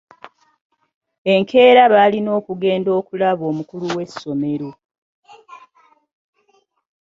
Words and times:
Enkeera 1.33 1.83
baalina 1.93 2.29
okugenda 2.39 2.89
okulaba 2.99 3.43
omukulu 3.51 3.85
w'essomero. 3.95 4.69